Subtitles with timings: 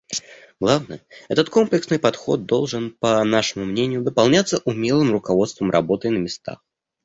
[0.59, 6.57] Главное, этот комплексный подход должен, по нашему мнению, дополняться умелым руководством работой на местах.